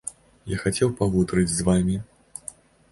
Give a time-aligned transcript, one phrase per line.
[0.53, 1.97] Я хацеў пагутарыць з вамі.